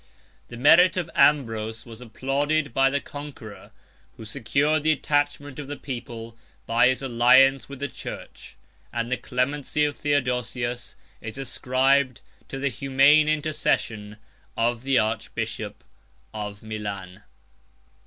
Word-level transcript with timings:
The 0.47 0.57
merit 0.57 0.97
of 0.97 1.11
Ambrose 1.13 1.85
was 1.85 2.01
applauded 2.01 2.73
by 2.73 2.89
the 2.89 2.99
conqueror, 2.99 3.69
who 4.17 4.25
secured 4.25 4.81
the 4.81 4.91
attachment 4.91 5.59
of 5.59 5.67
the 5.67 5.75
people 5.77 6.35
by 6.65 6.87
his 6.87 7.03
alliance 7.03 7.69
with 7.69 7.77
the 7.79 7.87
church; 7.87 8.55
and 8.91 9.11
the 9.11 9.15
clemency 9.17 9.85
of 9.85 9.95
Theodosius 9.95 10.95
is 11.21 11.37
ascribed 11.37 12.21
to 12.47 12.57
the 12.57 12.69
humane 12.69 13.29
intercession 13.29 14.17
of 14.57 14.81
the 14.81 14.97
archbishop 14.97 15.83
of 16.33 16.63
Milan. 16.63 17.21